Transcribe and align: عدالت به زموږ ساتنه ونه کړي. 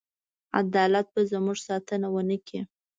عدالت 0.59 1.07
به 1.13 1.21
زموږ 1.31 1.57
ساتنه 1.67 2.07
ونه 2.11 2.37
کړي. 2.45 2.61